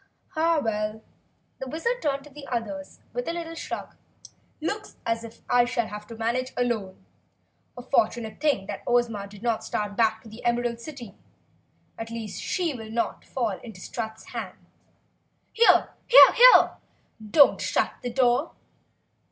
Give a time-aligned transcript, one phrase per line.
[0.29, 1.03] "Ha, well,"
[1.59, 3.95] the Wizard turned to the others with a little shrug.
[4.59, 7.05] "Looks as if I shall have to manage alone.
[7.77, 11.13] A fortunate thing Ozma did not start back to the Emerald City.
[11.99, 14.71] At least she will not fall into Strut's hands.
[15.53, 16.77] Here, HERE!
[17.29, 18.53] Don't shut the door!"